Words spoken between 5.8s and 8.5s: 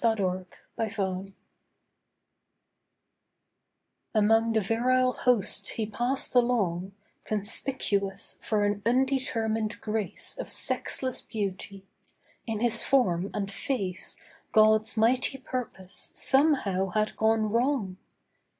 passed along, Conspicuous